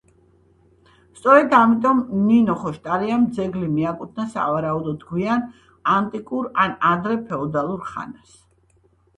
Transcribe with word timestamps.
სწორედ 1.17 1.51
ამიტომ 1.57 1.99
ნინო 2.29 2.55
ხოშტარიამ 2.63 3.27
ძეგლი 3.35 3.69
მიეკუთვნა 3.75 4.25
სავარაუდოდ 4.37 5.05
გვიან 5.11 5.47
ანტიკურ 5.99 6.51
ან 6.65 6.77
ადრე 6.95 7.23
ფეოდალურ 7.29 7.85
ხანას. 7.93 8.37